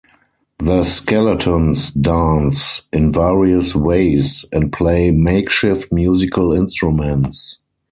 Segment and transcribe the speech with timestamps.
[0.57, 7.59] The skeletons dance in various ways and play makeshift musical instruments.